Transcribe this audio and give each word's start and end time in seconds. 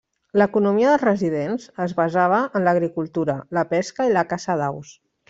L'economia 0.41 0.93
dels 0.93 1.03
residents 1.07 1.67
es 1.85 1.93
basava 1.99 2.39
en 2.61 2.65
l'agricultura, 2.69 3.37
la 3.59 3.65
pesca 3.75 4.09
i 4.11 4.15
la 4.17 4.25
caça 4.33 4.57
d'aus. 4.65 4.97